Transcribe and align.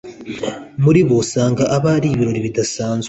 muri 0.83 0.99
bo 1.07 1.15
usanga 1.23 1.63
aba 1.75 1.89
ari 1.97 2.07
ibirori 2.11 2.45
bidasanzwe 2.45 2.99